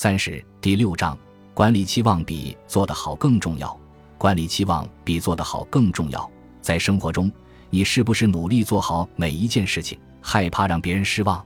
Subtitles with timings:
[0.00, 1.18] 三十第六章，
[1.52, 3.76] 管理期望比做得好更重要。
[4.16, 6.30] 管理期望比做得好更重要。
[6.60, 7.28] 在生活中，
[7.68, 11.44] 你是不是努力做好每一件事情，害怕让别人失望？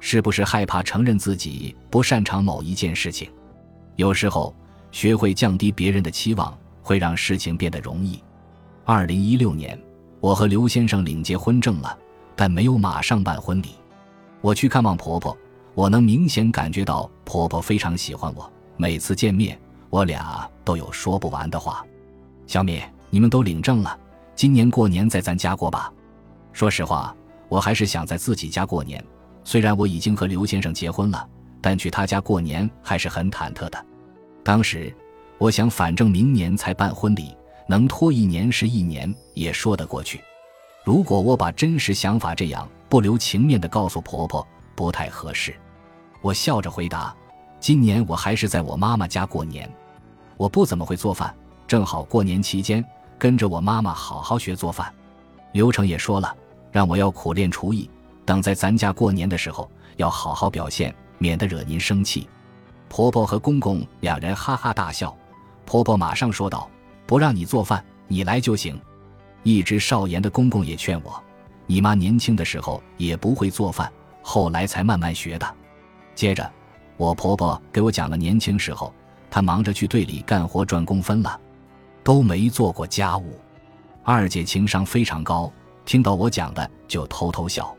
[0.00, 3.30] 是不是害怕承认自己不擅长某一件事情？
[3.96, 4.56] 有时候，
[4.90, 8.18] 学会降低别人的期望，会让事情变得容易。
[8.86, 9.78] 二零一六年，
[10.18, 11.94] 我和刘先生领结婚证了，
[12.34, 13.74] 但没有马上办婚礼。
[14.40, 15.36] 我去看望婆婆，
[15.74, 18.50] 我能明显感觉到婆婆非常喜欢我。
[18.76, 19.58] 每次见面，
[19.90, 21.84] 我俩都有说不完的话。
[22.46, 23.98] 小敏，你们都领证了，
[24.34, 25.92] 今年过年在咱家过吧？
[26.52, 27.14] 说实话，
[27.48, 29.02] 我还是想在自己家过年。
[29.44, 31.26] 虽然我已经和刘先生结婚了，
[31.60, 33.86] 但去他家过年还是很忐忑的。
[34.44, 34.94] 当时，
[35.38, 37.34] 我想，反正明年才办婚礼，
[37.66, 40.20] 能拖一年是一年，也说得过去。
[40.84, 45.54] 如果我把真实想法这样不留情面地告诉婆婆，不太合适。
[46.22, 47.14] 我笑着回答
[47.60, 49.70] ：“今年我还是在我妈妈家过年，
[50.36, 51.34] 我不怎么会做饭，
[51.66, 52.82] 正好过年期间
[53.18, 54.90] 跟着我妈妈好好学做饭。
[55.52, 56.34] 刘成也说了，
[56.70, 57.90] 让我要苦练厨艺。”
[58.24, 62.28] 等在咱家过年的时候，要好好表现，免得惹您生气。
[62.88, 65.14] 婆婆和公公两人哈哈大笑。
[65.66, 66.70] 婆婆马上说道
[67.04, 68.80] ：“不让你做饭，你来就行。”
[69.42, 71.20] 一直少言的公公也劝我
[71.66, 73.90] ：“你妈年轻的时候也不会做饭，
[74.22, 75.54] 后来才慢慢学的。”
[76.14, 76.50] 接着，
[76.96, 78.92] 我婆婆给我讲了年轻时候，
[79.30, 81.40] 她忙着去队里干活赚工分了，
[82.04, 83.38] 都没做过家务。
[84.04, 85.52] 二姐情商非常高，
[85.84, 87.74] 听到我讲的就偷偷笑。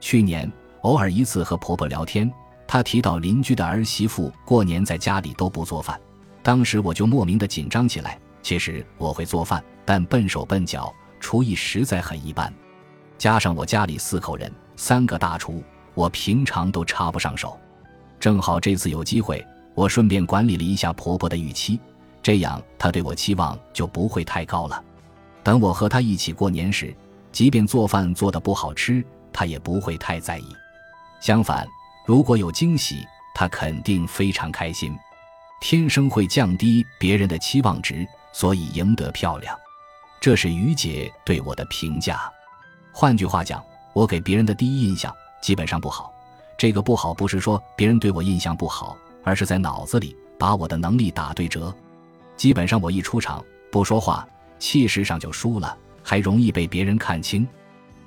[0.00, 0.50] 去年
[0.82, 2.30] 偶尔一次和婆婆聊天，
[2.66, 6.00] 她提到邻居的儿媳妇过年在家里都不做饭，
[6.42, 8.18] 当时我就莫名的紧张起来。
[8.42, 12.52] 其实我会做饭，但笨手笨脚，厨艺实在很一般。
[13.18, 17.58] 加上我家里四口人，三个大厨，我平常都插不上手。
[18.18, 21.78] 正好这次有机会，我顺便管理了一下婆婆的预期，
[22.22, 24.82] 这样她对我期望就不会太高了。
[25.42, 26.96] 等我和她一起过年时，
[27.30, 29.04] 即便做饭做的不好吃。
[29.32, 30.46] 她也不会太在意，
[31.20, 31.68] 相反，
[32.06, 34.96] 如果有惊喜，她肯定非常开心。
[35.60, 39.54] 天生会降低别人的期望值，所以赢得漂亮。
[40.18, 42.18] 这是于姐对我的评价。
[42.92, 43.62] 换句话讲，
[43.92, 46.10] 我给别人的第一印象基本上不好。
[46.58, 51.74] 这个不好不是说别人对我印象不好，而是在脑子里把我的能力打对折。
[52.36, 54.26] 基本上我一出场不说话，
[54.58, 57.46] 气势上就输了，还容易被别人看清。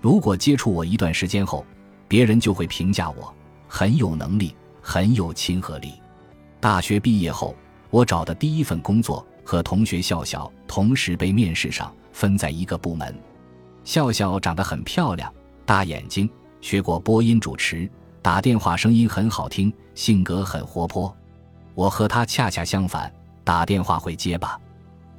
[0.00, 1.64] 如果接触我一段时间后，
[2.06, 3.34] 别人就会评价我
[3.66, 5.94] 很有能力，很有亲和力。
[6.60, 7.54] 大学毕业后，
[7.90, 13.12] 我找的第一份工作和同学笑笑同时被面试上，分在一个部门。
[13.82, 15.32] 笑笑长得很漂亮，
[15.64, 16.28] 大眼睛，
[16.60, 17.90] 学过播音主持，
[18.26, 21.16] 打电话声音很好听，性格很活泼。
[21.76, 23.08] 我和他恰恰相反，
[23.44, 24.60] 打电话会结巴。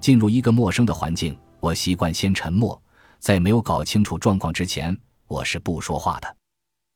[0.01, 2.77] 进入一个陌生的环境，我习惯先沉默。
[3.17, 4.93] 在没有搞清楚状况之前，
[5.29, 6.35] 我是不说话的，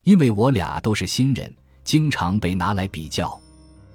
[0.04, 1.50] 因为我俩都是新人，
[1.86, 3.40] 经常被拿来比较。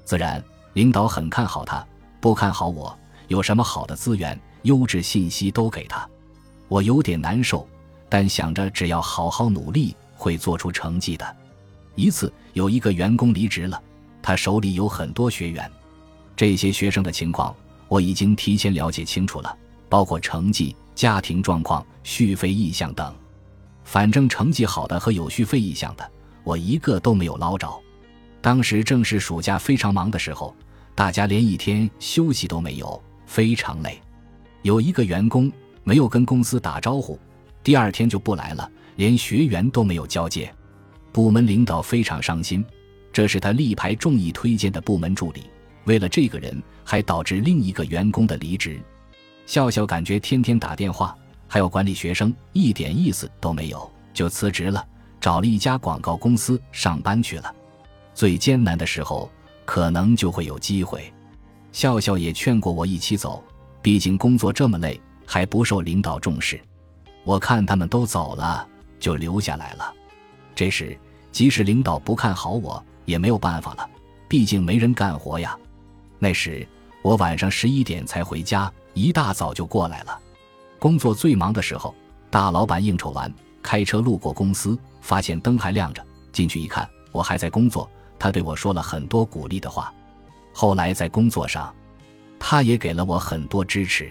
[0.06, 1.86] 自然，领导很看好他，
[2.18, 2.98] 不看好我。
[3.28, 6.08] 有什么好的资源、优质信息都给他，
[6.68, 7.68] 我有点难受，
[8.08, 11.36] 但想着只要好好努力，会做出成绩的。
[11.96, 13.82] 一次，有一个员工离职了，
[14.22, 15.68] 他手里有很多学员，
[16.36, 17.52] 这些学生的情况
[17.88, 19.56] 我已经提前了解清楚了，
[19.88, 20.76] 包括成绩。
[20.94, 23.14] 家庭状况、续费意向等，
[23.84, 26.10] 反正成绩好的和有续费意向的，
[26.42, 27.70] 我一个都没有捞着。
[28.40, 30.56] 当时正是暑假非常忙的时候，
[30.94, 34.00] 大家连一天休息都没有，非常累。
[34.62, 35.52] 有一个员工
[35.84, 37.20] 没有跟公司打招呼，
[37.62, 40.50] 第二天就不来了，连学员都没有交接。
[41.16, 42.62] 部门领导非常伤心，
[43.10, 45.44] 这是他力排众议推荐的部门助理，
[45.86, 48.78] 为了这个人，还导致另一个员工的离职。
[49.46, 51.16] 笑笑感觉天天打电话，
[51.48, 54.86] 还要管理学生，一点意思都没有，就辞职了，
[55.18, 57.50] 找了一家广告公司上班去了。
[58.12, 59.30] 最艰难的时候，
[59.64, 61.10] 可能就会有机会。
[61.72, 63.42] 笑笑也劝过我一起走，
[63.80, 66.60] 毕竟工作这么累，还不受领导重视。
[67.24, 68.68] 我看他们都走了，
[69.00, 69.94] 就留下来了。
[70.54, 70.98] 这时，
[71.36, 73.86] 即使领导不看好我，也没有办法了，
[74.26, 75.54] 毕竟没人干活呀。
[76.18, 76.66] 那时
[77.02, 78.72] 我晚上十一点才回家。
[78.94, 80.18] 一大早就过来了，
[80.78, 81.94] 工作最忙的时候，
[82.30, 83.30] 大老板应酬完，
[83.62, 86.02] 开车路过公司，发现灯还亮着，
[86.32, 87.86] 进去一看，我还在工作，
[88.18, 89.92] 他对我说了很多鼓励的话。
[90.54, 91.70] 后来在工作上，
[92.38, 94.10] 他也给了我很多支持。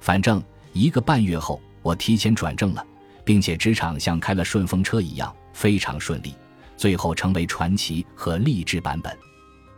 [0.00, 2.84] 反正一个半月后，我提前转正了，
[3.24, 6.34] 并且职场像开了顺风车一样，非常顺利，
[6.78, 9.14] 最后成为传奇和励志版本。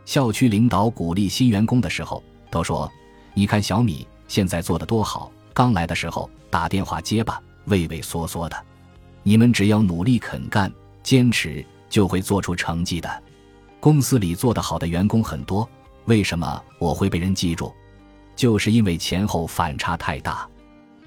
[0.05, 2.89] 校区领导鼓励新员工的时候，都说
[3.33, 8.65] ：“你看小米现在做的多好，刚来的时候打电话结巴，畏畏缩缩的。
[9.23, 10.71] 你们只要努力肯干，
[11.03, 13.23] 坚持，就会做出成绩的。”
[13.79, 15.67] 公司里做得好的员工很多，
[16.05, 17.73] 为什么我会被人记住？
[18.35, 20.47] 就是因为前后反差太大。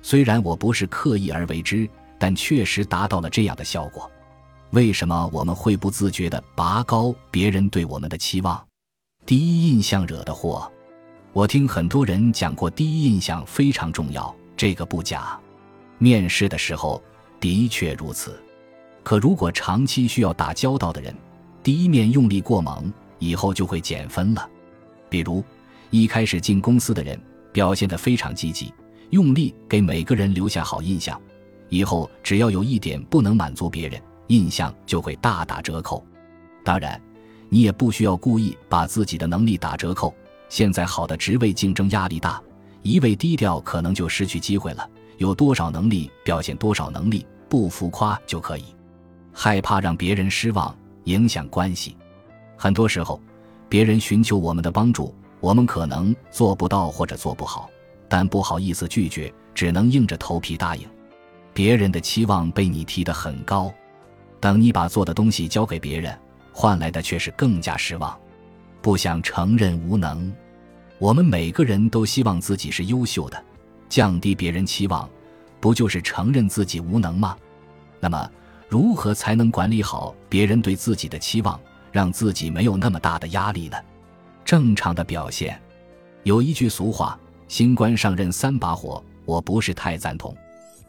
[0.02, 1.88] 虽然我不是刻意而为之，
[2.18, 4.10] 但确实达到了这样的效果。
[4.74, 8.60] 为什么我们会不自觉地拔高别人对我们的期望？
[9.24, 10.68] 第一印象惹的祸。
[11.32, 15.38] 我听很多人讲过，第一印象非常重要，这个不假。
[15.98, 17.00] 面试的时候
[17.38, 18.36] 的确如此。
[19.04, 21.14] 可如果长期需要打交道的人，
[21.62, 24.50] 第一面用力过猛，以后就会减分了。
[25.08, 25.44] 比如
[25.90, 27.16] 一开始进公司的人
[27.52, 28.74] 表现得非常积极，
[29.10, 31.20] 用力给每个人留下好印象，
[31.68, 34.02] 以后只要有一点不能满足别人。
[34.28, 36.04] 印象就会大打折扣。
[36.64, 37.00] 当然，
[37.48, 40.14] 你也不需要故意把自己的能力打折扣。
[40.48, 42.40] 现在好的职位竞争压力大，
[42.82, 44.88] 一味低调可能就失去机会了。
[45.18, 48.64] 有多少能力表现多少能力，不浮夸就可以。
[49.32, 51.96] 害怕让别人失望，影响关系。
[52.56, 53.20] 很多时候，
[53.68, 57.68] 别人寻求我们的帮助，我们可能做不到或者做不好，
[58.08, 60.86] 但不好意思拒绝，只能硬着头皮答应。
[61.52, 63.72] 别人的期望被你提得很高。
[64.44, 66.14] 等你把做的东西交给别人，
[66.52, 68.14] 换来的却是更加失望，
[68.82, 70.30] 不想承认无能。
[70.98, 73.42] 我们每个人都希望自己是优秀的，
[73.88, 75.08] 降低别人期望，
[75.60, 77.34] 不就是承认自己无能吗？
[78.00, 78.30] 那么，
[78.68, 81.58] 如何才能管理好别人对自己的期望，
[81.90, 83.78] 让自己没有那么大的压力呢？
[84.44, 85.58] 正常的表现，
[86.22, 87.18] 有一句俗话
[87.48, 90.36] ：“新官上任三把火”，我不是太赞同。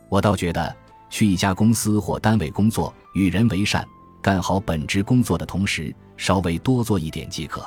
[0.09, 0.75] 我倒觉得。
[1.15, 3.87] 去一家公司或单位工作，与人为善，
[4.21, 7.65] 干好本职工作的同时，稍微多做一点即可，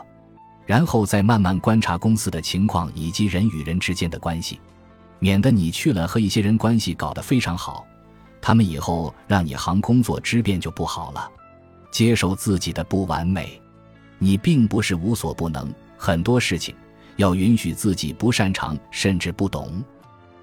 [0.66, 4.60] 然后再慢慢观察公司的情况以及人与人之间的关系，
[5.18, 7.86] 免得你去了和一些人关系搞得非常好，
[8.38, 11.26] 他们以后让你行工作之便就不好了。
[11.90, 13.58] 接受自己的不完美，
[14.18, 16.74] 你并不是无所不能，很多事情
[17.16, 19.82] 要允许自己不擅长甚至不懂，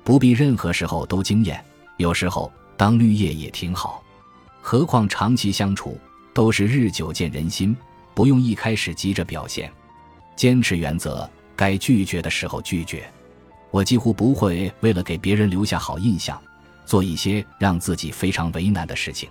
[0.03, 1.63] 不必任何时候都惊艳，
[1.97, 2.51] 有时候。
[2.77, 4.03] 当绿叶也挺好，
[4.61, 5.97] 何况长期相处
[6.33, 7.75] 都是日久见人心，
[8.13, 9.71] 不用一开始急着表现，
[10.35, 13.09] 坚持原则，该拒绝的时候拒绝。
[13.71, 16.41] 我几乎不会为了给别人留下好印象，
[16.85, 19.29] 做一些让自己非常为难的事情。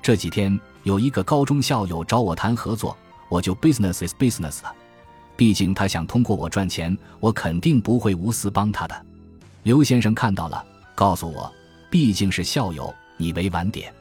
[0.00, 2.96] 这几天有一个高中校友找我谈合作，
[3.28, 4.74] 我就 business is business 了。
[5.36, 9.06] 毕竟他想通过我赚钱，我肯定不会无私帮他的。
[9.62, 10.64] 刘先生看到了，
[10.94, 11.52] 告诉我。
[11.92, 13.92] 毕竟是校友，你委婉点。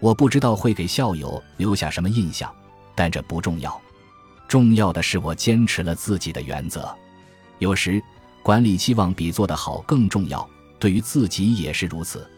[0.00, 2.52] 我不知道会给校友留下什么印象，
[2.96, 3.80] 但这不重要。
[4.48, 6.92] 重要的是我坚持了自己的原则。
[7.60, 8.02] 有时
[8.42, 10.44] 管理期望比做得好更重要，
[10.80, 12.28] 对于自己也是如此。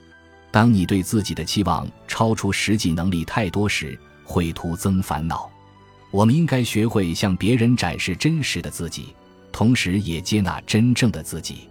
[0.50, 5.50] 当你对自己的期望超出实际能力太多时，会徒增烦恼。
[6.10, 9.14] 我们应该学会向别人展示真实的自己，
[9.50, 11.70] 同时也接纳真正的自己。